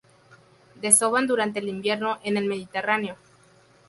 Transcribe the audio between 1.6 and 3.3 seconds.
invierno en el Mediterráneo.